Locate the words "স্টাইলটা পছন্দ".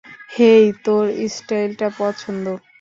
1.29-2.45